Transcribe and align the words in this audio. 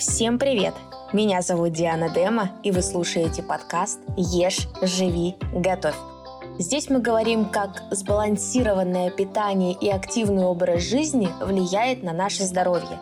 Всем 0.00 0.38
привет! 0.38 0.72
Меня 1.12 1.42
зовут 1.42 1.74
Диана 1.74 2.08
Дема, 2.08 2.58
и 2.62 2.70
вы 2.70 2.80
слушаете 2.80 3.42
подкаст 3.42 4.00
«Ешь, 4.16 4.66
живи, 4.80 5.34
готовь». 5.52 5.94
Здесь 6.58 6.88
мы 6.88 7.00
говорим, 7.00 7.50
как 7.50 7.82
сбалансированное 7.90 9.10
питание 9.10 9.74
и 9.78 9.90
активный 9.90 10.44
образ 10.44 10.84
жизни 10.84 11.28
влияет 11.42 12.02
на 12.02 12.14
наше 12.14 12.44
здоровье. 12.44 12.98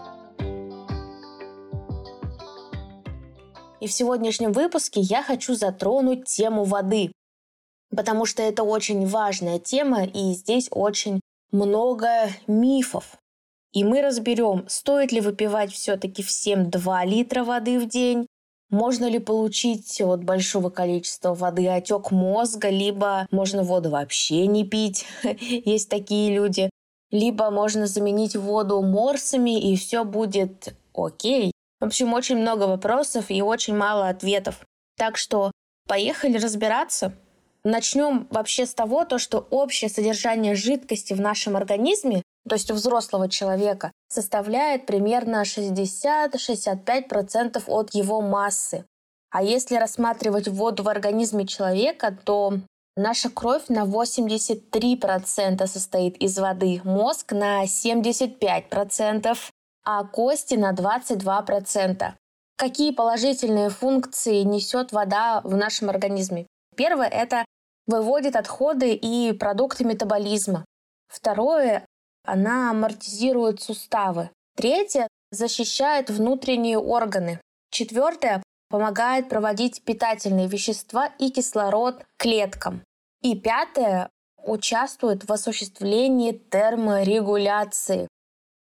И 3.79 3.87
в 3.87 3.93
сегодняшнем 3.93 4.51
выпуске 4.51 5.01
я 5.01 5.23
хочу 5.23 5.55
затронуть 5.55 6.25
тему 6.25 6.65
воды, 6.65 7.13
потому 7.95 8.27
что 8.27 8.43
это 8.43 8.65
очень 8.65 9.07
важная 9.07 9.61
тема, 9.61 10.03
и 10.03 10.33
здесь 10.33 10.67
очень 10.73 11.21
много 11.53 12.09
мифов. 12.49 13.19
И 13.73 13.85
мы 13.85 14.01
разберем, 14.03 14.65
стоит 14.69 15.13
ли 15.13 15.21
выпивать 15.21 15.73
все-таки 15.73 16.23
всем 16.23 16.71
2 16.71 17.05
литра 17.05 17.45
воды 17.45 17.79
в 17.79 17.89
день, 17.89 18.27
можно 18.71 19.07
ли 19.07 19.19
получить 19.19 20.01
от 20.01 20.25
большого 20.25 20.71
количества 20.71 21.35
воды 21.35 21.69
отек 21.69 22.11
мозга, 22.11 22.69
либо 22.69 23.27
можно 23.31 23.63
воду 23.63 23.91
вообще 23.91 24.47
не 24.47 24.65
пить, 24.65 25.07
есть 25.23 25.89
такие 25.89 26.35
люди, 26.35 26.71
либо 27.11 27.51
можно 27.51 27.87
заменить 27.87 28.37
воду 28.37 28.83
морсами, 28.83 29.59
и 29.59 29.77
все 29.77 30.05
будет 30.05 30.75
окей. 30.95 31.53
В 31.81 31.87
общем, 31.87 32.13
очень 32.13 32.37
много 32.37 32.65
вопросов 32.65 33.27
и 33.31 33.41
очень 33.41 33.75
мало 33.77 34.09
ответов. 34.09 34.61
Так 34.99 35.17
что 35.17 35.53
поехали 35.87 36.37
разбираться. 36.37 37.15
Начнем 37.65 38.27
вообще 38.31 38.67
с 38.67 38.75
того, 38.75 39.05
то, 39.05 39.19
что 39.19 39.47
общее 39.51 39.89
содержание 39.89 40.55
жидкости 40.55 41.13
в 41.13 41.21
нашем 41.21 41.57
организме 41.57 42.23
то 42.49 42.55
есть 42.55 42.71
у 42.71 42.75
взрослого 42.75 43.29
человека, 43.29 43.91
составляет 44.09 44.87
примерно 44.87 45.43
60-65% 45.43 47.65
от 47.67 47.95
его 47.95 48.21
массы. 48.21 48.85
А 49.31 49.43
если 49.43 49.77
рассматривать 49.77 50.49
воду 50.49 50.83
в 50.83 50.89
организме 50.89 51.47
человека, 51.47 52.17
то 52.25 52.55
наша 52.97 53.31
кровь 53.31 53.69
на 53.69 53.85
83% 53.85 55.67
состоит 55.67 56.17
из 56.17 56.39
воды, 56.39 56.81
мозг 56.85 57.33
на 57.33 57.65
75%, 57.65 59.37
а 59.85 60.05
кости 60.05 60.55
на 60.55 60.73
22%. 60.73 62.13
Какие 62.57 62.93
положительные 62.93 63.69
функции 63.71 64.43
несет 64.43 64.93
вода 64.93 65.43
в 65.45 65.57
нашем 65.57 65.91
организме? 65.91 66.47
Первое– 66.77 67.09
это 67.09 67.45
выводит 67.87 68.35
отходы 68.35 68.95
и 68.95 69.33
продукты 69.33 69.85
метаболизма. 69.85 70.65
Второе 71.09 71.87
она 72.29 72.71
амортизирует 72.71 73.63
суставы. 73.63 74.31
Третье– 74.57 75.09
защищает 75.31 76.11
внутренние 76.11 76.79
органы. 76.79 77.41
Четвертое– 77.71 78.43
помогает 78.71 79.29
проводить 79.29 79.83
питательные 79.83 80.47
вещества 80.47 81.07
и 81.19 81.31
кислород 81.31 82.05
клеткам. 82.19 82.83
И 83.23 83.35
пятое– 83.39 84.11
участвует 84.45 85.29
в 85.29 85.33
осуществлении 85.33 86.33
терморегуляции. 86.33 88.09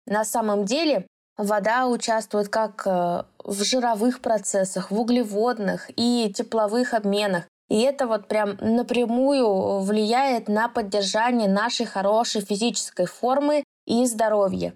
На 0.05 0.23
самом 0.23 0.65
деле 0.65 1.07
вода 1.37 1.87
участвует 1.87 2.49
как 2.49 2.85
э, 2.85 3.23
в 3.43 3.63
жировых 3.63 4.21
процессах, 4.21 4.91
в 4.91 4.99
углеводных 4.99 5.89
и 5.95 6.31
тепловых 6.35 6.93
обменах. 6.93 7.45
И 7.69 7.81
это 7.81 8.07
вот 8.07 8.27
прям 8.27 8.57
напрямую 8.61 9.79
влияет 9.79 10.47
на 10.47 10.69
поддержание 10.69 11.49
нашей 11.49 11.85
хорошей 11.85 12.41
физической 12.41 13.05
формы 13.05 13.63
и 13.85 14.05
здоровья. 14.05 14.73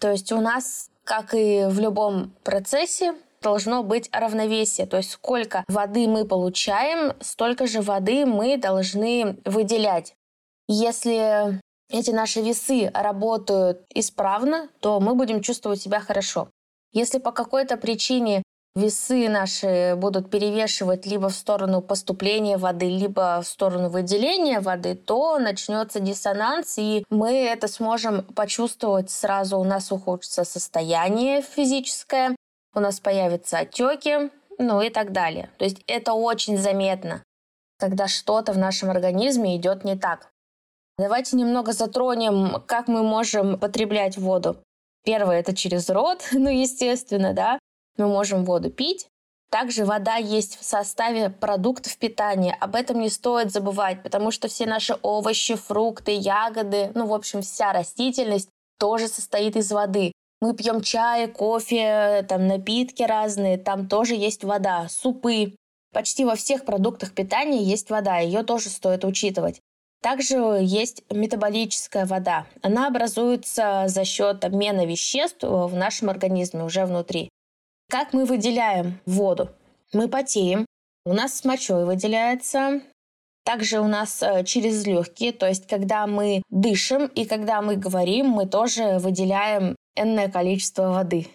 То 0.00 0.10
есть 0.10 0.30
у 0.30 0.40
нас, 0.40 0.90
как 1.04 1.34
и 1.34 1.64
в 1.68 1.80
любом 1.80 2.32
процессе, 2.44 3.14
должно 3.42 3.82
быть 3.82 4.08
равновесие. 4.12 4.86
То 4.86 4.98
есть 4.98 5.10
сколько 5.10 5.64
воды 5.68 6.06
мы 6.06 6.24
получаем, 6.24 7.14
столько 7.20 7.66
же 7.66 7.80
воды 7.80 8.26
мы 8.26 8.56
должны 8.56 9.38
выделять. 9.44 10.14
Если 10.68 11.60
эти 11.90 12.10
наши 12.10 12.40
весы 12.40 12.90
работают 12.94 13.82
исправно, 13.94 14.68
то 14.80 15.00
мы 15.00 15.14
будем 15.14 15.40
чувствовать 15.40 15.80
себя 15.80 16.00
хорошо. 16.00 16.50
Если 16.92 17.18
по 17.18 17.32
какой-то 17.32 17.76
причине 17.76 18.42
весы 18.78 19.28
наши 19.28 19.94
будут 19.96 20.30
перевешивать 20.30 21.04
либо 21.06 21.28
в 21.28 21.34
сторону 21.34 21.82
поступления 21.82 22.56
воды, 22.56 22.86
либо 22.86 23.40
в 23.42 23.46
сторону 23.46 23.88
выделения 23.88 24.60
воды, 24.60 24.94
то 24.94 25.38
начнется 25.38 26.00
диссонанс, 26.00 26.78
и 26.78 27.04
мы 27.10 27.32
это 27.44 27.68
сможем 27.68 28.22
почувствовать 28.34 29.10
сразу. 29.10 29.58
У 29.58 29.64
нас 29.64 29.92
ухудшится 29.92 30.44
состояние 30.44 31.42
физическое, 31.42 32.36
у 32.74 32.80
нас 32.80 33.00
появятся 33.00 33.58
отеки, 33.58 34.30
ну 34.58 34.80
и 34.80 34.90
так 34.90 35.12
далее. 35.12 35.50
То 35.58 35.64
есть 35.64 35.82
это 35.86 36.12
очень 36.12 36.56
заметно, 36.56 37.22
когда 37.78 38.08
что-то 38.08 38.52
в 38.52 38.58
нашем 38.58 38.90
организме 38.90 39.56
идет 39.56 39.84
не 39.84 39.96
так. 39.96 40.30
Давайте 40.96 41.36
немного 41.36 41.72
затронем, 41.72 42.62
как 42.66 42.88
мы 42.88 43.02
можем 43.02 43.58
потреблять 43.58 44.16
воду. 44.16 44.56
Первое– 45.04 45.40
это 45.40 45.54
через 45.54 45.88
рот, 45.90 46.28
ну, 46.32 46.48
естественно, 46.48 47.32
да 47.32 47.58
мы 47.98 48.08
можем 48.08 48.44
воду 48.44 48.70
пить. 48.70 49.08
Также 49.50 49.84
вода 49.84 50.16
есть 50.16 50.58
в 50.60 50.64
составе 50.64 51.30
продуктов 51.30 51.96
питания. 51.96 52.56
Об 52.60 52.74
этом 52.74 53.00
не 53.00 53.08
стоит 53.08 53.50
забывать, 53.50 54.02
потому 54.02 54.30
что 54.30 54.48
все 54.48 54.66
наши 54.66 54.96
овощи, 55.02 55.54
фрукты, 55.54 56.12
ягоды, 56.12 56.90
ну, 56.94 57.06
в 57.06 57.14
общем, 57.14 57.40
вся 57.40 57.72
растительность 57.72 58.50
тоже 58.78 59.08
состоит 59.08 59.56
из 59.56 59.72
воды. 59.72 60.12
Мы 60.40 60.54
пьем 60.54 60.82
чай, 60.82 61.26
кофе, 61.28 62.24
там 62.28 62.46
напитки 62.46 63.02
разные, 63.02 63.58
там 63.58 63.88
тоже 63.88 64.14
есть 64.14 64.44
вода, 64.44 64.86
супы. 64.88 65.56
Почти 65.92 66.24
во 66.24 66.36
всех 66.36 66.64
продуктах 66.64 67.12
питания 67.12 67.62
есть 67.62 67.88
вода, 67.90 68.18
ее 68.18 68.42
тоже 68.42 68.68
стоит 68.68 69.04
учитывать. 69.04 69.60
Также 70.00 70.36
есть 70.60 71.02
метаболическая 71.10 72.06
вода. 72.06 72.46
Она 72.62 72.86
образуется 72.86 73.84
за 73.88 74.04
счет 74.04 74.44
обмена 74.44 74.86
веществ 74.86 75.42
в 75.42 75.74
нашем 75.74 76.10
организме 76.10 76.62
уже 76.62 76.84
внутри. 76.84 77.30
Как 77.90 78.12
мы 78.12 78.26
выделяем 78.26 79.00
воду? 79.06 79.48
Мы 79.94 80.08
потеем, 80.08 80.66
у 81.06 81.14
нас 81.14 81.38
с 81.38 81.44
мочой 81.44 81.86
выделяется, 81.86 82.82
также 83.44 83.80
у 83.80 83.86
нас 83.86 84.22
э, 84.22 84.44
через 84.44 84.86
легкие, 84.86 85.32
то 85.32 85.48
есть 85.48 85.66
когда 85.66 86.06
мы 86.06 86.42
дышим 86.50 87.06
и 87.06 87.24
когда 87.24 87.62
мы 87.62 87.76
говорим, 87.76 88.28
мы 88.28 88.46
тоже 88.46 88.98
выделяем 88.98 89.74
энное 89.96 90.28
количество 90.28 90.90
воды. 90.92 91.28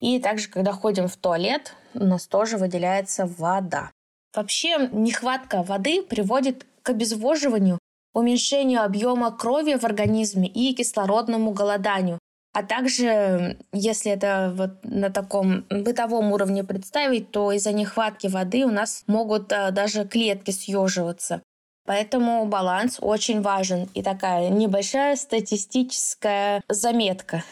И 0.00 0.18
также, 0.18 0.48
когда 0.48 0.72
ходим 0.72 1.06
в 1.06 1.16
туалет, 1.16 1.74
у 1.94 2.04
нас 2.04 2.26
тоже 2.26 2.58
выделяется 2.58 3.26
вода. 3.38 3.92
Вообще, 4.34 4.88
нехватка 4.90 5.62
воды 5.62 6.02
приводит 6.02 6.66
к 6.82 6.90
обезвоживанию, 6.90 7.78
уменьшению 8.14 8.82
объема 8.82 9.30
крови 9.30 9.74
в 9.74 9.84
организме 9.84 10.48
и 10.48 10.74
кислородному 10.74 11.52
голоданию. 11.52 12.18
А 12.54 12.62
также, 12.62 13.58
если 13.72 14.12
это 14.12 14.54
вот 14.56 14.84
на 14.84 15.10
таком 15.10 15.64
бытовом 15.70 16.30
уровне 16.30 16.62
представить, 16.62 17.32
то 17.32 17.50
из-за 17.50 17.72
нехватки 17.72 18.28
воды 18.28 18.64
у 18.64 18.70
нас 18.70 19.02
могут 19.08 19.52
а, 19.52 19.72
даже 19.72 20.06
клетки 20.06 20.52
съеживаться. 20.52 21.42
Поэтому 21.84 22.46
баланс 22.46 22.98
очень 23.00 23.42
важен. 23.42 23.90
И 23.94 24.04
такая 24.04 24.50
небольшая 24.50 25.16
статистическая 25.16 26.62
заметка. 26.68 27.42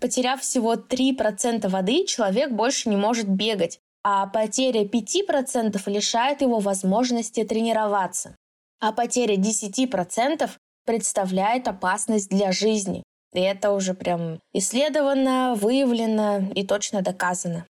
Потеряв 0.00 0.40
всего 0.40 0.74
3% 0.74 1.68
воды, 1.68 2.06
человек 2.06 2.52
больше 2.52 2.88
не 2.90 2.96
может 2.96 3.28
бегать, 3.28 3.80
а 4.04 4.28
потеря 4.28 4.84
5% 4.84 5.82
лишает 5.86 6.42
его 6.42 6.60
возможности 6.60 7.42
тренироваться. 7.42 8.36
А 8.80 8.92
потеря 8.92 9.34
10% 9.34 10.48
представляет 10.86 11.66
опасность 11.66 12.30
для 12.30 12.52
жизни. 12.52 13.02
И 13.38 13.40
это 13.40 13.70
уже 13.70 13.94
прям 13.94 14.40
исследовано, 14.52 15.54
выявлено 15.54 16.40
и 16.56 16.66
точно 16.66 17.02
доказано. 17.02 17.66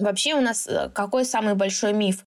Вообще 0.00 0.34
у 0.34 0.40
нас 0.40 0.66
э, 0.66 0.90
какой 0.92 1.24
самый 1.24 1.54
большой 1.54 1.92
миф? 1.92 2.24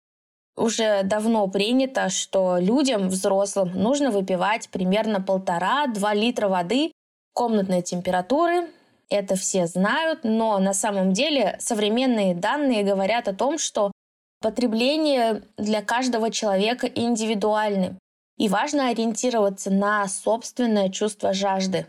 Уже 0.56 1.04
давно 1.04 1.46
принято, 1.50 2.08
что 2.08 2.58
людям, 2.58 3.10
взрослым, 3.10 3.74
нужно 3.74 4.12
выпивать 4.12 4.70
примерно 4.70 5.20
полтора-два 5.20 6.14
литра 6.14 6.48
воды 6.48 6.94
комнатной 7.34 7.82
температуры. 7.82 8.70
Это 9.10 9.36
все 9.36 9.68
знают, 9.68 10.22
но 10.24 10.58
на 10.60 10.74
самом 10.74 11.12
деле 11.12 11.58
современные 11.60 12.34
данные 12.34 12.84
говорят 12.84 13.28
о 13.28 13.36
том, 13.36 13.58
что 13.58 13.92
потребление 14.42 15.44
для 15.58 15.82
каждого 15.82 16.32
человека 16.32 16.88
индивидуальны. 16.88 17.98
И 18.38 18.48
важно 18.48 18.88
ориентироваться 18.88 19.70
на 19.70 20.08
собственное 20.08 20.88
чувство 20.90 21.34
жажды. 21.34 21.88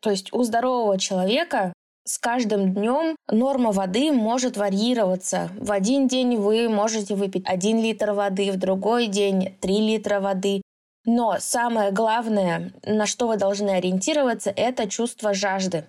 То 0.00 0.10
есть 0.10 0.32
у 0.32 0.42
здорового 0.42 0.98
человека 0.98 1.72
с 2.04 2.18
каждым 2.18 2.72
днем 2.72 3.16
норма 3.30 3.70
воды 3.70 4.12
может 4.12 4.56
варьироваться. 4.56 5.50
В 5.58 5.72
один 5.72 6.08
день 6.08 6.36
вы 6.36 6.68
можете 6.68 7.14
выпить 7.14 7.46
1 7.46 7.82
литр 7.82 8.12
воды, 8.12 8.50
в 8.50 8.56
другой 8.56 9.08
день 9.08 9.56
3 9.60 9.78
литра 9.80 10.20
воды. 10.20 10.62
Но 11.04 11.36
самое 11.38 11.90
главное, 11.90 12.72
на 12.84 13.06
что 13.06 13.28
вы 13.28 13.36
должны 13.36 13.70
ориентироваться, 13.70 14.50
это 14.50 14.88
чувство 14.88 15.34
жажды. 15.34 15.86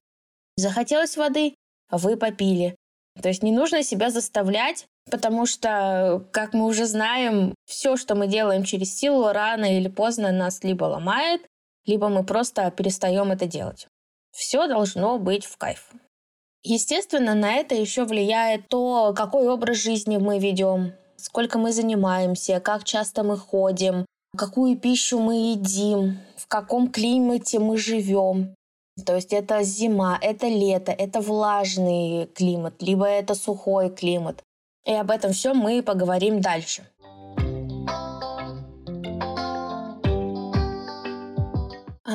Захотелось 0.58 1.16
воды, 1.16 1.56
вы 1.90 2.18
попили. 2.18 2.76
То 3.22 3.30
есть 3.30 3.44
не 3.44 3.52
нужно 3.52 3.84
себя 3.84 4.10
заставлять, 4.10 4.86
потому 5.10 5.46
что, 5.46 6.26
как 6.32 6.54
мы 6.54 6.66
уже 6.66 6.86
знаем, 6.86 7.54
все, 7.66 7.98
что 7.98 8.16
мы 8.16 8.28
делаем 8.28 8.64
через 8.64 8.96
силу, 8.98 9.32
рано 9.32 9.78
или 9.78 9.88
поздно 9.88 10.32
нас 10.32 10.64
либо 10.64 10.86
ломает, 10.86 11.42
либо 11.86 12.10
мы 12.10 12.24
просто 12.24 12.70
перестаем 12.72 13.32
это 13.32 13.46
делать. 13.46 13.88
Все 14.32 14.68
должно 14.68 15.18
быть 15.20 15.46
в 15.46 15.58
кайф. 15.58 15.92
Естественно, 16.64 17.36
на 17.36 17.56
это 17.56 17.76
еще 17.76 18.04
влияет 18.06 18.68
то, 18.68 19.14
какой 19.16 19.48
образ 19.48 19.78
жизни 19.78 20.18
мы 20.18 20.40
ведем, 20.40 20.94
сколько 21.16 21.58
мы 21.58 21.72
занимаемся, 21.72 22.60
как 22.60 22.84
часто 22.84 23.24
мы 23.24 23.38
ходим, 23.38 24.06
какую 24.38 24.78
пищу 24.78 25.20
мы 25.20 25.52
едим, 25.52 26.20
в 26.36 26.48
каком 26.48 26.92
климате 26.92 27.60
мы 27.60 27.78
живем. 27.78 28.56
То 29.06 29.16
есть 29.16 29.32
это 29.32 29.64
зима, 29.64 30.18
это 30.22 30.48
лето, 30.48 30.92
это 30.92 31.22
влажный 31.22 32.28
климат, 32.28 32.82
либо 32.82 33.06
это 33.06 33.36
сухой 33.36 33.90
климат. 33.90 34.44
И 34.86 34.94
об 34.94 35.12
этом 35.12 35.32
все 35.32 35.54
мы 35.54 35.82
поговорим 35.82 36.42
дальше. 36.42 36.84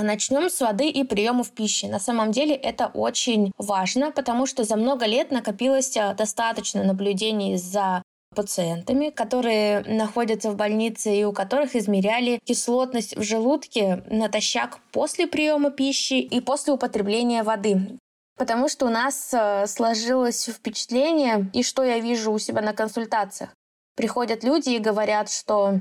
Начнем 0.02 0.50
с 0.50 0.60
воды 0.60 0.88
и 0.88 1.04
приемов 1.04 1.50
пищи. 1.50 1.86
На 1.86 1.98
самом 1.98 2.32
деле 2.32 2.54
это 2.54 2.86
очень 2.86 3.52
важно, 3.58 4.10
потому 4.10 4.46
что 4.46 4.64
за 4.64 4.76
много 4.76 5.06
лет 5.06 5.30
накопилось 5.30 5.96
а, 5.96 6.14
достаточно 6.14 6.82
наблюдений 6.82 7.56
за 7.56 8.02
пациентами, 8.34 9.10
которые 9.10 9.80
находятся 9.82 10.50
в 10.50 10.56
больнице 10.56 11.14
и 11.14 11.24
у 11.24 11.32
которых 11.32 11.76
измеряли 11.76 12.40
кислотность 12.44 13.16
в 13.16 13.22
желудке 13.22 14.02
натощак 14.10 14.78
после 14.92 15.26
приема 15.26 15.70
пищи 15.70 16.14
и 16.14 16.40
после 16.40 16.72
употребления 16.72 17.42
воды. 17.42 17.98
Потому 18.36 18.68
что 18.68 18.86
у 18.86 18.90
нас 18.90 19.32
э, 19.32 19.66
сложилось 19.68 20.46
впечатление, 20.46 21.48
и 21.52 21.62
что 21.62 21.84
я 21.84 22.00
вижу 22.00 22.32
у 22.32 22.38
себя 22.38 22.62
на 22.62 22.72
консультациях. 22.72 23.50
Приходят 23.96 24.42
люди 24.42 24.70
и 24.70 24.80
говорят, 24.80 25.30
что 25.30 25.80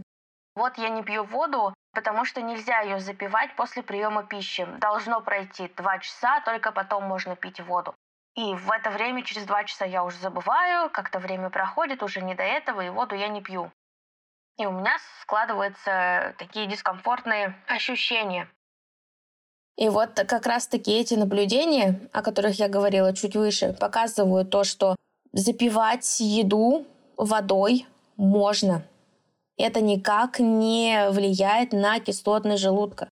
вот 0.56 0.78
я 0.78 0.90
не 0.90 1.04
пью 1.04 1.24
воду, 1.24 1.74
потому 1.94 2.26
что 2.26 2.42
нельзя 2.42 2.82
ее 2.82 3.00
запивать 3.00 3.56
после 3.56 3.84
приема 3.84 4.24
пищи. 4.24 4.68
Должно 4.80 5.22
пройти 5.22 5.72
два 5.78 6.00
часа, 6.00 6.42
только 6.42 6.72
потом 6.72 7.04
можно 7.04 7.36
пить 7.36 7.60
воду. 7.60 7.96
И 8.36 8.56
в 8.56 8.72
это 8.72 8.90
время, 8.90 9.24
через 9.24 9.46
два 9.46 9.64
часа 9.64 9.86
я 9.86 10.04
уже 10.04 10.18
забываю, 10.18 10.90
как-то 10.90 11.20
время 11.20 11.50
проходит, 11.50 12.02
уже 12.02 12.22
не 12.22 12.34
до 12.34 12.44
этого, 12.44 12.82
и 12.82 12.90
воду 12.90 13.16
я 13.16 13.28
не 13.28 13.42
пью. 13.42 13.72
И 14.58 14.66
у 14.66 14.72
меня 14.72 14.98
складываются 15.22 16.36
такие 16.38 16.68
дискомфортные 16.68 17.56
ощущения. 17.68 18.48
И 19.76 19.90
вот 19.90 20.14
как 20.28 20.46
раз-таки 20.46 20.92
эти 20.92 21.16
наблюдения, 21.16 22.00
о 22.12 22.22
которых 22.22 22.60
я 22.60 22.70
говорила 22.70 23.16
чуть 23.16 23.36
выше, 23.36 23.74
показывают 23.80 24.52
то, 24.52 24.64
что 24.64 24.96
запивать 25.32 26.20
еду 26.20 26.86
водой 27.18 27.88
можно. 28.16 28.84
Это 29.58 29.82
никак 29.82 30.40
не 30.40 31.10
влияет 31.10 31.74
на 31.74 32.00
кислотность 32.00 32.62
желудка. 32.62 33.10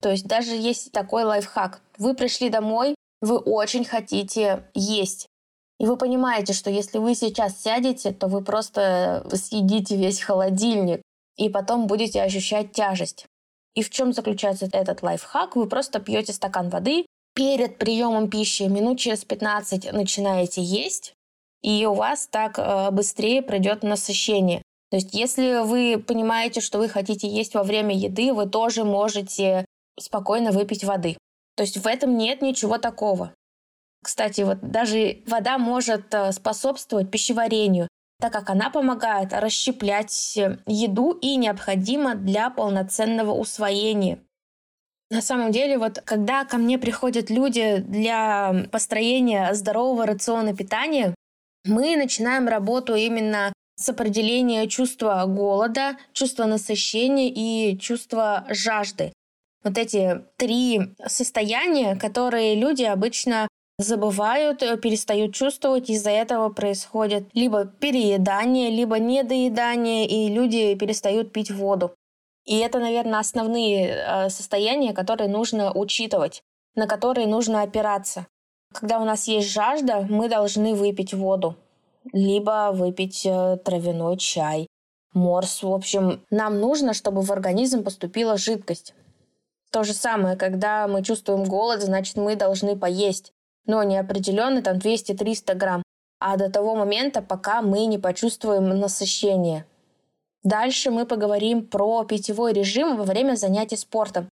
То 0.00 0.10
есть 0.10 0.26
даже 0.26 0.54
есть 0.54 0.92
такой 0.92 1.24
лайфхак. 1.24 1.80
Вы 1.98 2.14
пришли 2.14 2.48
домой, 2.48 2.94
вы 3.20 3.38
очень 3.38 3.84
хотите 3.84 4.64
есть. 4.74 5.26
И 5.78 5.86
вы 5.86 5.96
понимаете, 5.96 6.52
что 6.52 6.70
если 6.70 6.98
вы 6.98 7.14
сейчас 7.14 7.60
сядете, 7.60 8.12
то 8.12 8.28
вы 8.28 8.42
просто 8.42 9.26
съедите 9.32 9.96
весь 9.96 10.20
холодильник 10.20 11.02
и 11.36 11.48
потом 11.48 11.86
будете 11.86 12.22
ощущать 12.22 12.72
тяжесть. 12.72 13.26
И 13.74 13.82
в 13.82 13.90
чем 13.90 14.12
заключается 14.12 14.68
этот 14.72 15.02
лайфхак? 15.02 15.56
Вы 15.56 15.66
просто 15.66 15.98
пьете 15.98 16.32
стакан 16.32 16.68
воды, 16.68 17.06
перед 17.34 17.78
приемом 17.78 18.28
пищи 18.28 18.64
минут 18.64 18.98
через 18.98 19.24
15 19.24 19.92
начинаете 19.92 20.62
есть, 20.62 21.14
и 21.62 21.86
у 21.86 21.94
вас 21.94 22.26
так 22.26 22.58
э, 22.58 22.90
быстрее 22.90 23.42
пройдет 23.42 23.82
насыщение. 23.82 24.61
То 24.92 24.96
есть 24.96 25.14
если 25.14 25.64
вы 25.64 25.98
понимаете, 25.98 26.60
что 26.60 26.76
вы 26.76 26.86
хотите 26.86 27.26
есть 27.26 27.54
во 27.54 27.62
время 27.62 27.96
еды, 27.96 28.34
вы 28.34 28.46
тоже 28.46 28.84
можете 28.84 29.64
спокойно 29.98 30.52
выпить 30.52 30.84
воды. 30.84 31.16
То 31.56 31.62
есть 31.62 31.78
в 31.78 31.86
этом 31.86 32.18
нет 32.18 32.42
ничего 32.42 32.76
такого. 32.76 33.32
Кстати, 34.04 34.42
вот 34.42 34.60
даже 34.60 35.22
вода 35.26 35.56
может 35.56 36.12
э, 36.12 36.30
способствовать 36.32 37.10
пищеварению, 37.10 37.88
так 38.20 38.34
как 38.34 38.50
она 38.50 38.68
помогает 38.68 39.32
расщеплять 39.32 40.36
э, 40.36 40.58
еду 40.66 41.12
и 41.12 41.36
необходима 41.36 42.14
для 42.14 42.50
полноценного 42.50 43.32
усвоения. 43.32 44.18
На 45.10 45.22
самом 45.22 45.52
деле, 45.52 45.78
вот 45.78 46.02
когда 46.04 46.44
ко 46.44 46.58
мне 46.58 46.78
приходят 46.78 47.30
люди 47.30 47.78
для 47.78 48.66
построения 48.70 49.54
здорового 49.54 50.04
рациона 50.04 50.54
питания, 50.54 51.14
мы 51.64 51.96
начинаем 51.96 52.46
работу 52.46 52.94
именно 52.94 53.54
с 53.82 53.88
определения 53.88 54.66
чувства 54.68 55.24
голода, 55.26 55.96
чувства 56.12 56.44
насыщения 56.44 57.28
и 57.28 57.78
чувства 57.78 58.44
жажды 58.48 59.12
вот 59.64 59.78
эти 59.78 60.22
три 60.36 60.94
состояния, 61.06 61.96
которые 61.96 62.54
люди 62.54 62.82
обычно 62.82 63.48
забывают, 63.78 64.62
э, 64.62 64.76
перестают 64.76 65.34
чувствовать, 65.34 65.90
из-за 65.90 66.10
этого 66.10 66.50
происходит 66.50 67.28
либо 67.32 67.64
переедание, 67.64 68.70
либо 68.70 68.98
недоедание, 68.98 70.06
и 70.06 70.28
люди 70.28 70.74
перестают 70.74 71.32
пить 71.32 71.50
воду. 71.50 71.94
И 72.44 72.58
это, 72.58 72.78
наверное, 72.80 73.20
основные 73.20 73.88
э, 73.88 74.30
состояния, 74.30 74.92
которые 74.92 75.28
нужно 75.28 75.72
учитывать, 75.72 76.42
на 76.74 76.86
которые 76.86 77.26
нужно 77.26 77.62
опираться. 77.62 78.26
Когда 78.72 78.98
у 78.98 79.04
нас 79.04 79.28
есть 79.28 79.50
жажда, 79.50 80.06
мы 80.08 80.28
должны 80.28 80.74
выпить 80.74 81.14
воду, 81.14 81.56
либо 82.12 82.70
выпить 82.72 83.24
э, 83.24 83.58
травяной 83.64 84.16
чай, 84.16 84.66
морс. 85.14 85.62
В 85.62 85.72
общем, 85.72 86.24
нам 86.30 86.60
нужно, 86.60 86.94
чтобы 86.94 87.22
в 87.22 87.30
организм 87.32 87.84
поступила 87.84 88.36
жидкость. 88.36 88.94
То 89.70 89.84
же 89.84 89.94
самое, 89.94 90.36
когда 90.36 90.86
мы 90.86 91.02
чувствуем 91.02 91.44
голод, 91.44 91.82
значит, 91.82 92.16
мы 92.16 92.36
должны 92.36 92.76
поесть. 92.76 93.32
Но 93.64 93.82
не 93.82 93.96
определенно 93.96 94.60
там 94.60 94.78
200-300 94.78 95.54
грамм, 95.54 95.82
а 96.18 96.36
до 96.36 96.50
того 96.50 96.74
момента, 96.74 97.22
пока 97.22 97.62
мы 97.62 97.86
не 97.86 97.98
почувствуем 97.98 98.68
насыщение. 98.68 99.66
Дальше 100.42 100.90
мы 100.90 101.06
поговорим 101.06 101.66
про 101.66 102.04
питьевой 102.04 102.52
режим 102.52 102.96
во 102.96 103.04
время 103.04 103.36
занятий 103.36 103.76
спортом. 103.76 104.28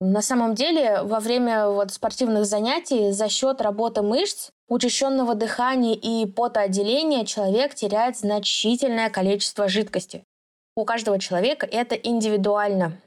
На 0.00 0.20
самом 0.20 0.54
деле, 0.54 1.02
во 1.02 1.20
время 1.20 1.68
вот 1.68 1.90
спортивных 1.90 2.44
занятий 2.44 3.12
за 3.12 3.30
счет 3.30 3.62
работы 3.62 4.02
мышц, 4.02 4.50
учащенного 4.68 5.34
дыхания 5.34 5.94
и 5.94 6.26
потоотделения 6.26 7.24
человек 7.24 7.74
теряет 7.74 8.18
значительное 8.18 9.08
количество 9.08 9.68
жидкости. 9.68 10.22
У 10.76 10.84
каждого 10.84 11.18
человека 11.18 11.66
это 11.66 11.94
индивидуально. 11.94 13.00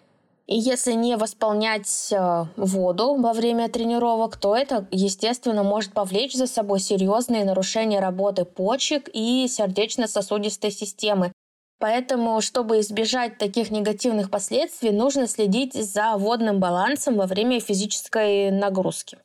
И 0.47 0.57
если 0.57 0.93
не 0.93 1.15
восполнять 1.15 2.11
э, 2.11 2.45
воду 2.57 3.13
во 3.13 3.33
время 3.33 3.69
тренировок, 3.69 4.35
то 4.37 4.55
это, 4.55 4.87
естественно, 4.89 5.61
может 5.61 5.93
повлечь 5.93 6.33
за 6.33 6.47
собой 6.47 6.79
серьезные 6.79 7.45
нарушения 7.45 7.99
работы 7.99 8.45
почек 8.45 9.11
и 9.13 9.47
сердечно-сосудистой 9.47 10.71
системы. 10.71 11.31
Поэтому, 11.79 12.41
чтобы 12.41 12.81
избежать 12.81 13.37
таких 13.37 13.71
негативных 13.71 14.29
последствий, 14.29 14.91
нужно 14.91 15.27
следить 15.27 15.73
за 15.73 16.17
водным 16.17 16.59
балансом 16.59 17.15
во 17.15 17.25
время 17.25 17.61
физической 17.61 18.51
нагрузки. 18.51 19.17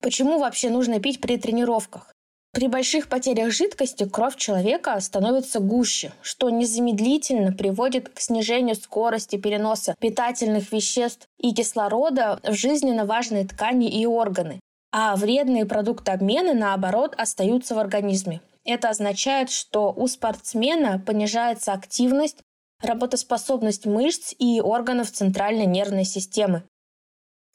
Почему 0.00 0.38
вообще 0.38 0.70
нужно 0.70 1.00
пить 1.00 1.20
при 1.20 1.36
тренировках? 1.36 2.12
При 2.52 2.68
больших 2.68 3.08
потерях 3.08 3.50
жидкости 3.50 4.06
кровь 4.06 4.36
человека 4.36 4.98
становится 5.00 5.58
гуще, 5.60 6.12
что 6.20 6.50
незамедлительно 6.50 7.52
приводит 7.52 8.10
к 8.10 8.20
снижению 8.20 8.74
скорости 8.76 9.36
переноса 9.36 9.94
питательных 9.98 10.70
веществ 10.70 11.26
и 11.38 11.54
кислорода 11.54 12.40
в 12.42 12.52
жизненно 12.52 13.06
важные 13.06 13.46
ткани 13.46 13.88
и 13.88 14.04
органы. 14.04 14.60
А 14.92 15.16
вредные 15.16 15.64
продукты 15.64 16.12
обмена, 16.12 16.52
наоборот, 16.52 17.14
остаются 17.16 17.74
в 17.74 17.78
организме. 17.78 18.42
Это 18.64 18.90
означает, 18.90 19.50
что 19.50 19.92
у 19.92 20.06
спортсмена 20.06 21.00
понижается 21.04 21.72
активность, 21.72 22.38
работоспособность 22.80 23.86
мышц 23.86 24.34
и 24.38 24.60
органов 24.60 25.10
центральной 25.10 25.66
нервной 25.66 26.04
системы. 26.04 26.62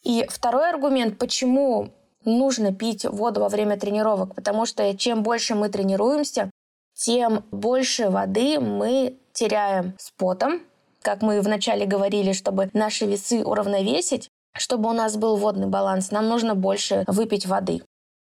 И 0.03 0.25
второй 0.29 0.69
аргумент, 0.69 1.17
почему 1.17 1.89
нужно 2.23 2.73
пить 2.73 3.05
воду 3.05 3.41
во 3.41 3.49
время 3.49 3.77
тренировок, 3.77 4.35
потому 4.35 4.65
что 4.65 4.95
чем 4.97 5.23
больше 5.23 5.55
мы 5.55 5.69
тренируемся, 5.69 6.51
тем 6.93 7.45
больше 7.51 8.09
воды 8.09 8.59
мы 8.59 9.17
теряем 9.33 9.95
с 9.97 10.11
потом. 10.17 10.61
Как 11.01 11.21
мы 11.21 11.41
вначале 11.41 11.85
говорили, 11.85 12.33
чтобы 12.33 12.69
наши 12.73 13.05
весы 13.05 13.43
уравновесить, 13.43 14.29
чтобы 14.57 14.89
у 14.89 14.93
нас 14.93 15.15
был 15.15 15.37
водный 15.37 15.67
баланс, 15.67 16.11
нам 16.11 16.27
нужно 16.27 16.55
больше 16.55 17.03
выпить 17.07 17.45
воды. 17.45 17.81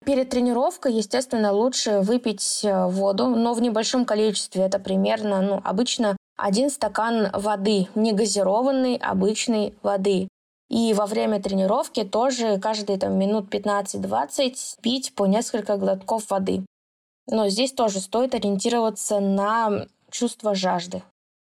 Перед 0.05 0.31
тренировкой, 0.31 0.95
естественно, 0.95 1.53
лучше 1.53 2.01
выпить 2.01 2.61
э, 2.65 2.87
воду, 2.87 3.27
но 3.27 3.53
в 3.53 3.61
небольшом 3.61 4.05
количестве. 4.05 4.63
Это 4.63 4.79
примерно, 4.79 5.43
ну, 5.43 5.61
обычно 5.65 6.17
один 6.37 6.71
стакан 6.71 7.31
воды, 7.33 7.89
не 7.95 8.13
газированной, 8.13 8.97
обычной 8.97 9.75
воды. 9.83 10.29
И 10.71 10.95
во 10.95 11.07
время 11.07 11.43
тренировки 11.43 12.05
тоже 12.05 12.59
каждые 12.59 12.99
там, 12.99 13.19
минут 13.19 13.53
15-20 13.53 14.81
пить 14.81 15.15
по 15.15 15.27
несколько 15.27 15.77
глотков 15.77 16.31
воды. 16.31 16.65
Но 17.27 17.49
здесь 17.49 17.73
тоже 17.73 18.01
стоит 18.01 18.35
ориентироваться 18.35 19.21
на 19.21 19.87
чувство 20.11 20.55
жажды. 20.55 21.03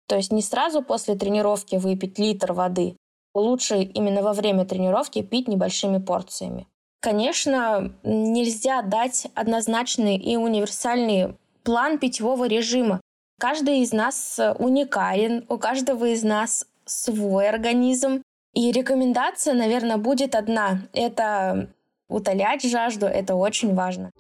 То 0.08 0.16
есть 0.16 0.32
не 0.32 0.42
сразу 0.42 0.82
после 0.82 1.14
тренировки 1.14 1.76
выпить 1.76 2.18
литр 2.18 2.52
воды. 2.52 2.96
Лучше 3.34 3.82
именно 3.82 4.22
во 4.22 4.34
время 4.34 4.66
тренировки 4.66 5.22
пить 5.22 5.48
небольшими 5.48 5.98
порциями. 5.98 6.66
Конечно, 7.02 7.92
нельзя 8.04 8.80
дать 8.80 9.26
однозначный 9.34 10.16
и 10.16 10.36
универсальный 10.36 11.36
план 11.64 11.98
питьевого 11.98 12.44
режима. 12.44 13.00
Каждый 13.40 13.80
из 13.80 13.92
нас 13.92 14.38
уникален, 14.60 15.44
у 15.48 15.58
каждого 15.58 16.04
из 16.04 16.22
нас 16.22 16.64
свой 16.84 17.48
организм. 17.48 18.22
И 18.54 18.70
рекомендация, 18.70 19.54
наверное, 19.54 19.96
будет 19.96 20.36
одна. 20.36 20.82
Это 20.92 21.70
утолять 22.08 22.62
жажду, 22.62 23.06
это 23.06 23.34
очень 23.34 23.74
важно. 23.74 24.12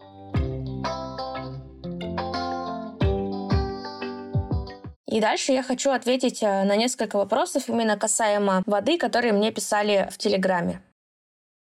И 5.06 5.20
дальше 5.20 5.52
я 5.52 5.62
хочу 5.62 5.92
ответить 5.92 6.42
э, 6.42 6.64
на 6.64 6.74
несколько 6.74 7.16
вопросов 7.16 7.68
именно 7.68 7.96
касаемо 7.96 8.64
воды, 8.66 8.98
которые 8.98 9.32
мне 9.32 9.52
писали 9.52 10.08
в 10.10 10.18
Телеграме. 10.18 10.82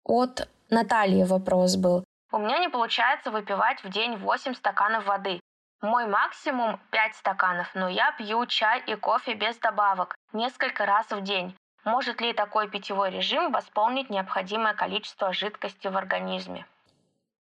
От 0.03 0.47
Натальи 0.69 1.23
вопрос 1.23 1.75
был. 1.75 2.03
У 2.31 2.37
меня 2.37 2.59
не 2.59 2.69
получается 2.69 3.31
выпивать 3.31 3.83
в 3.83 3.89
день 3.89 4.15
8 4.17 4.53
стаканов 4.53 5.05
воды. 5.05 5.39
Мой 5.81 6.05
максимум 6.05 6.79
5 6.91 7.15
стаканов, 7.15 7.71
но 7.73 7.87
я 7.87 8.11
пью 8.11 8.45
чай 8.45 8.83
и 8.85 8.95
кофе 8.95 9.33
без 9.33 9.57
добавок 9.57 10.15
несколько 10.33 10.85
раз 10.85 11.09
в 11.09 11.21
день. 11.21 11.55
Может 11.85 12.21
ли 12.21 12.33
такой 12.33 12.69
питьевой 12.69 13.09
режим 13.09 13.51
восполнить 13.51 14.09
необходимое 14.09 14.73
количество 14.73 15.33
жидкости 15.33 15.87
в 15.87 15.97
организме? 15.97 16.65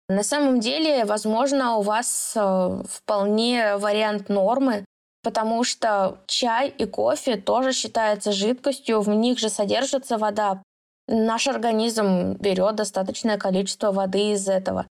На 0.08 0.22
самом 0.22 0.60
деле, 0.60 1.06
возможно, 1.06 1.76
у 1.76 1.82
вас 1.82 2.34
э, 2.36 2.82
вполне 2.90 3.76
вариант 3.78 4.28
нормы, 4.28 4.84
потому 5.22 5.64
что 5.64 6.18
чай 6.26 6.68
и 6.68 6.84
кофе 6.84 7.36
тоже 7.36 7.72
считаются 7.72 8.32
жидкостью, 8.32 9.00
в 9.00 9.08
них 9.08 9.38
же 9.38 9.48
содержится 9.48 10.18
вода. 10.18 10.62
Наш 11.06 11.48
организм 11.48 12.34
берет 12.34 12.76
достаточное 12.76 13.38
количество 13.38 13.92
воды 13.92 14.32
из 14.32 14.48
этого. 14.48 14.86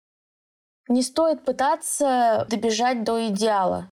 Не 0.89 1.03
стоит 1.03 1.45
пытаться 1.45 2.47
добежать 2.49 3.05
до 3.05 3.29
идеала. 3.29 3.91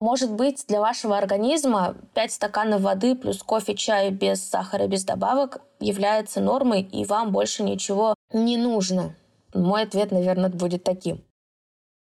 Может 0.00 0.32
быть, 0.32 0.64
для 0.68 0.80
вашего 0.80 1.18
организма 1.18 1.96
5 2.14 2.32
стаканов 2.32 2.80
воды 2.80 3.14
плюс 3.16 3.42
кофе, 3.42 3.74
чай 3.74 4.10
без 4.10 4.48
сахара, 4.48 4.86
без 4.86 5.04
добавок 5.04 5.60
является 5.80 6.40
нормой, 6.40 6.82
и 6.82 7.04
вам 7.04 7.32
больше 7.32 7.64
ничего 7.64 8.14
не 8.32 8.56
нужно. 8.56 9.14
Мой 9.52 9.82
ответ, 9.82 10.10
наверное, 10.10 10.50
будет 10.50 10.84
таким. 10.84 11.22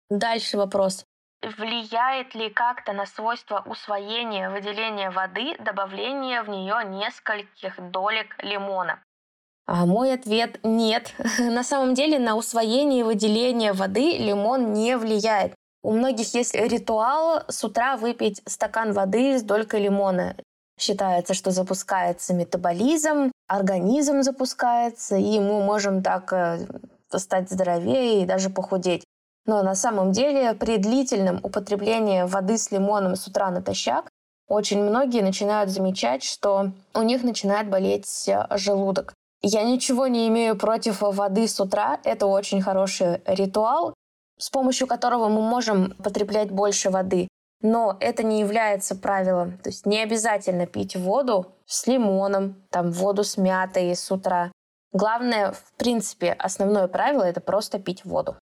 Дальше 0.09 0.57
вопрос. 0.57 1.05
Влияет 1.41 2.35
ли 2.35 2.49
как-то 2.49 2.93
на 2.93 3.05
свойства 3.05 3.63
усвоения 3.65 4.49
выделения 4.49 5.09
воды 5.11 5.55
добавление 5.59 6.41
в 6.41 6.49
нее 6.49 6.83
нескольких 6.85 7.91
долек 7.91 8.35
лимона? 8.43 8.99
А 9.65 9.85
мой 9.85 10.13
ответ– 10.13 10.59
нет. 10.63 11.13
На 11.39 11.63
самом 11.63 11.93
деле 11.93 12.19
на 12.19 12.35
усвоение 12.35 13.01
и 13.01 13.03
выделение 13.03 13.73
воды 13.73 14.17
лимон 14.17 14.73
не 14.73 14.97
влияет. 14.97 15.53
У 15.83 15.91
многих 15.91 16.33
есть 16.33 16.55
ритуал 16.55 17.43
с 17.47 17.63
утра 17.63 17.97
выпить 17.97 18.41
стакан 18.45 18.93
воды 18.93 19.37
с 19.37 19.43
долькой 19.43 19.81
лимона. 19.81 20.35
Считается, 20.79 21.33
что 21.33 21.51
запускается 21.51 22.33
метаболизм, 22.33 23.31
организм 23.47 24.21
запускается, 24.21 25.17
и 25.17 25.39
мы 25.39 25.63
можем 25.63 26.01
так 26.01 26.33
э, 26.33 26.65
стать 27.11 27.49
здоровее 27.49 28.23
и 28.23 28.25
даже 28.25 28.49
похудеть. 28.49 29.03
Но 29.45 29.61
на 29.61 29.75
самом 29.75 30.13
деле 30.13 30.53
при 30.53 30.77
длительном 30.77 31.39
употреблении 31.43 32.23
воды 32.23 32.57
с 32.57 32.71
лимоном 32.71 33.15
с 33.15 33.27
утра 33.27 33.51
натощак 33.51 34.09
очень 34.47 34.81
многие 34.81 35.21
начинают 35.21 35.69
замечать, 35.69 36.23
что 36.23 36.71
у 36.93 37.01
них 37.01 37.23
начинает 37.23 37.69
болеть 37.69 38.27
э, 38.27 38.45
желудок. 38.57 39.13
Я 39.45 39.63
ничего 39.63 40.07
не 40.07 40.29
имею 40.29 40.57
против 40.57 41.01
воды 41.01 41.47
с 41.49 41.59
утра. 41.59 41.99
Это 42.05 42.27
очень 42.27 42.61
хороший 42.61 43.21
ритуал, 43.25 43.93
с 44.39 44.49
помощью 44.49 44.87
которого 44.87 45.27
мы 45.27 45.41
можем 45.41 45.91
потреблять 46.01 46.49
больше 46.49 46.89
воды. 46.89 47.27
Но 47.61 47.97
это 47.99 48.23
не 48.23 48.39
является 48.39 48.95
правилом. 48.95 49.57
То 49.57 49.69
есть 49.69 49.85
не 49.85 50.01
обязательно 50.01 50.65
пить 50.65 50.95
воду 50.95 51.53
с 51.65 51.87
лимоном, 51.87 52.55
там 52.69 52.91
воду 52.91 53.25
с 53.25 53.37
мятой 53.37 53.93
с 53.95 54.09
утра. 54.11 54.51
Главное, 54.93 55.51
в 55.51 55.73
принципе, 55.73 56.31
основное 56.33 56.87
правило– 56.87 57.23
это 57.23 57.41
просто 57.41 57.79
пить 57.79 58.05
воду. 58.05 58.37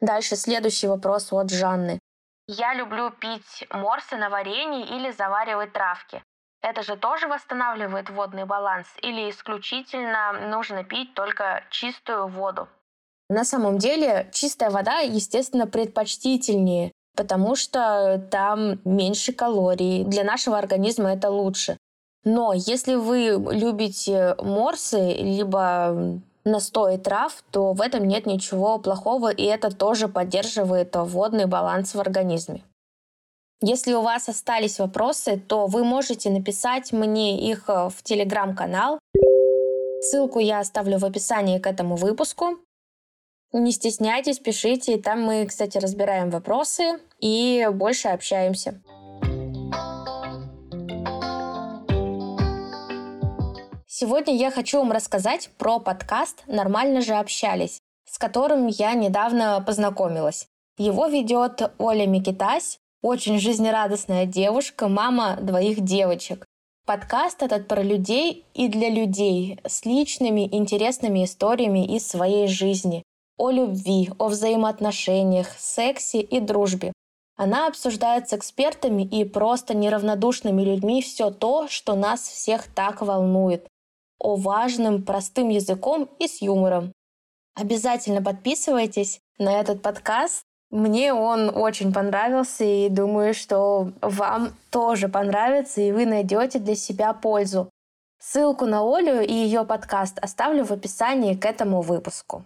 Дальше 0.00 0.36
следующий 0.36 0.86
вопрос 0.86 1.32
от 1.32 1.50
Жанны. 1.50 1.98
Я 2.46 2.74
люблю 2.74 3.10
пить 3.10 3.66
морсы 3.70 4.16
на 4.16 4.28
варенье 4.28 4.86
или 4.86 5.10
заваривать 5.10 5.72
травки. 5.72 6.22
Это 6.60 6.82
же 6.82 6.96
тоже 6.96 7.28
восстанавливает 7.28 8.10
водный 8.10 8.44
баланс 8.44 8.88
или 9.02 9.30
исключительно 9.30 10.32
нужно 10.50 10.82
пить 10.82 11.14
только 11.14 11.62
чистую 11.70 12.26
воду? 12.26 12.68
На 13.30 13.44
самом 13.44 13.78
деле 13.78 14.28
чистая 14.32 14.70
вода, 14.70 14.98
естественно, 15.00 15.66
предпочтительнее, 15.66 16.92
потому 17.14 17.56
что 17.56 18.26
там 18.30 18.80
меньше 18.84 19.32
калорий. 19.32 20.04
Для 20.04 20.24
нашего 20.24 20.58
организма 20.58 21.12
это 21.12 21.30
лучше. 21.30 21.76
Но 22.24 22.52
если 22.54 22.94
вы 22.94 23.36
любите 23.52 24.34
морсы, 24.42 25.14
либо 25.14 26.20
настои 26.44 26.96
трав, 26.96 27.44
то 27.50 27.72
в 27.72 27.82
этом 27.82 28.08
нет 28.08 28.26
ничего 28.26 28.78
плохого, 28.78 29.30
и 29.30 29.44
это 29.44 29.74
тоже 29.74 30.08
поддерживает 30.08 30.96
водный 30.96 31.46
баланс 31.46 31.94
в 31.94 32.00
организме. 32.00 32.64
Если 33.60 33.92
у 33.92 34.02
вас 34.02 34.28
остались 34.28 34.78
вопросы, 34.78 35.36
то 35.36 35.66
вы 35.66 35.82
можете 35.82 36.30
написать 36.30 36.92
мне 36.92 37.50
их 37.50 37.68
э, 37.68 37.88
в 37.88 38.04
телеграм-канал. 38.04 39.00
Ссылку 40.00 40.38
я 40.38 40.60
оставлю 40.60 40.98
в 40.98 41.04
описании 41.04 41.58
к 41.58 41.66
этому 41.66 41.96
выпуску. 41.96 42.58
Не 43.52 43.72
стесняйтесь, 43.72 44.38
пишите. 44.38 44.96
Там 44.98 45.22
мы, 45.22 45.44
кстати, 45.44 45.76
разбираем 45.76 46.30
вопросы 46.30 47.00
и 47.18 47.68
больше 47.72 48.08
общаемся. 48.08 48.80
Сегодня 53.88 54.36
я 54.36 54.52
хочу 54.52 54.78
вам 54.78 54.92
рассказать 54.92 55.50
про 55.58 55.80
подкаст 55.80 56.44
«Нормально 56.46 57.00
же 57.00 57.14
общались», 57.14 57.80
с 58.08 58.18
которым 58.18 58.68
я 58.68 58.94
недавно 58.94 59.60
познакомилась. 59.66 60.46
Его 60.76 61.08
ведет 61.08 61.72
Оля 61.78 62.06
Микитась, 62.06 62.78
очень 63.02 63.38
жизнерадостная 63.38 64.26
девушка, 64.26 64.88
мама 64.88 65.38
двоих 65.40 65.80
девочек. 65.80 66.44
Подкаст 66.84 67.42
этот 67.42 67.68
про 67.68 67.82
людей 67.82 68.44
и 68.54 68.68
для 68.68 68.88
людей 68.88 69.60
с 69.66 69.84
личными 69.84 70.48
интересными 70.54 71.24
историями 71.24 71.84
из 71.96 72.06
своей 72.06 72.48
жизни. 72.48 73.02
О 73.36 73.50
любви, 73.50 74.10
о 74.18 74.28
взаимоотношениях, 74.28 75.48
сексе 75.58 76.20
и 76.20 76.40
дружбе. 76.40 76.92
Она 77.36 77.68
обсуждает 77.68 78.28
с 78.28 78.32
экспертами 78.32 79.02
и 79.02 79.24
просто 79.24 79.74
неравнодушными 79.74 80.62
людьми 80.62 81.02
все 81.02 81.30
то, 81.30 81.68
что 81.68 81.94
нас 81.94 82.22
всех 82.22 82.66
так 82.74 83.00
волнует 83.00 83.68
о 84.18 84.34
важном 84.34 85.04
простым 85.04 85.48
языком 85.50 86.08
и 86.18 86.26
с 86.26 86.42
юмором. 86.42 86.92
Обязательно 87.54 88.22
подписывайтесь 88.22 89.20
на 89.38 89.60
этот 89.60 89.82
подкаст. 89.82 90.42
Мне 90.70 91.14
он 91.14 91.50
очень 91.56 91.94
понравился 91.94 92.62
и 92.62 92.90
думаю, 92.90 93.32
что 93.32 93.90
вам 94.02 94.52
тоже 94.70 95.08
понравится 95.08 95.80
и 95.80 95.92
вы 95.92 96.04
найдете 96.04 96.58
для 96.58 96.74
себя 96.74 97.14
пользу. 97.14 97.70
Ссылку 98.20 98.66
на 98.66 98.80
Олю 98.82 99.22
и 99.22 99.32
ее 99.32 99.64
подкаст 99.64 100.18
оставлю 100.18 100.64
в 100.64 100.70
описании 100.70 101.34
к 101.34 101.46
этому 101.46 101.80
выпуску. 101.80 102.44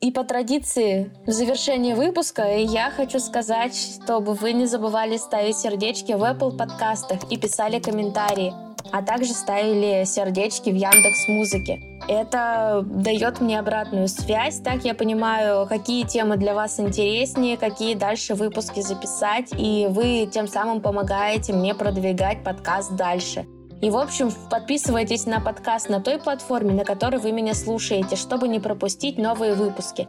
И 0.00 0.12
по 0.12 0.24
традиции 0.24 1.10
в 1.26 1.30
завершении 1.32 1.94
выпуска 1.94 2.56
я 2.56 2.90
хочу 2.90 3.18
сказать, 3.18 3.74
чтобы 3.76 4.34
вы 4.34 4.52
не 4.52 4.66
забывали 4.66 5.16
ставить 5.16 5.56
сердечки 5.58 6.12
в 6.12 6.22
Apple 6.22 6.56
подкастах 6.56 7.30
и 7.30 7.36
писали 7.36 7.80
комментарии, 7.80 8.54
а 8.92 9.02
также 9.02 9.32
ставили 9.32 10.04
сердечки 10.04 10.70
в 10.70 10.74
Яндекс 10.74 11.28
Музыке. 11.28 11.80
Это 12.08 12.82
дает 12.84 13.40
мне 13.40 13.58
обратную 13.58 14.08
связь, 14.08 14.60
так 14.60 14.84
я 14.84 14.94
понимаю, 14.94 15.66
какие 15.66 16.04
темы 16.04 16.36
для 16.36 16.54
вас 16.54 16.80
интереснее, 16.80 17.56
какие 17.56 17.94
дальше 17.94 18.34
выпуски 18.34 18.80
записать, 18.80 19.50
и 19.56 19.86
вы 19.88 20.28
тем 20.32 20.48
самым 20.48 20.80
помогаете 20.80 21.52
мне 21.52 21.74
продвигать 21.74 22.42
подкаст 22.42 22.92
дальше. 22.96 23.46
И, 23.80 23.88
в 23.88 23.96
общем, 23.96 24.30
подписывайтесь 24.50 25.24
на 25.26 25.40
подкаст 25.40 25.88
на 25.88 26.00
той 26.00 26.18
платформе, 26.18 26.74
на 26.74 26.84
которой 26.84 27.18
вы 27.18 27.32
меня 27.32 27.54
слушаете, 27.54 28.16
чтобы 28.16 28.48
не 28.48 28.60
пропустить 28.60 29.16
новые 29.16 29.54
выпуски. 29.54 30.08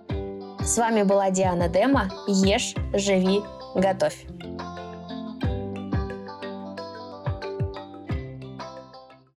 С 0.60 0.78
вами 0.78 1.04
была 1.04 1.30
Диана 1.30 1.70
Дема. 1.70 2.10
Ешь, 2.28 2.76
живи, 2.94 3.42
готовь. 3.76 4.26